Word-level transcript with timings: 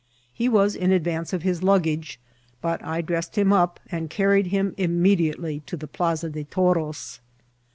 He 0.33 0.49
was 0.49 0.75
in 0.75 0.91
advance 0.91 1.31
of 1.31 1.45
lus 1.45 1.59
Inggage, 1.59 2.17
but 2.59 2.83
I 2.83 3.01
dressed 3.01 3.37
him 3.37 3.53
up 3.53 3.79
and 3.91 4.09
carried 4.09 4.47
him 4.47 4.73
immediately 4.75 5.59
to 5.67 5.77
the 5.77 5.87
Plasa 5.87 6.31
de 6.31 6.43
Toros. 6.43 7.19